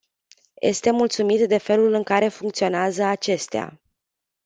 Este 0.61 0.91
mulțumit 0.91 1.47
de 1.47 1.57
felul 1.57 1.93
în 1.93 2.03
care 2.03 2.27
funcționează 2.27 3.03
acestea. 3.03 3.81